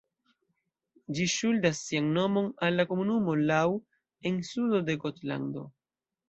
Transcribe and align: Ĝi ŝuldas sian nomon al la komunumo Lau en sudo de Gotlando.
Ĝi 1.17 1.25
ŝuldas 1.33 1.81
sian 1.89 2.07
nomon 2.15 2.47
al 2.69 2.77
la 2.79 2.87
komunumo 2.93 3.37
Lau 3.53 3.77
en 4.31 4.41
sudo 4.49 4.81
de 4.89 4.97
Gotlando. 5.05 5.69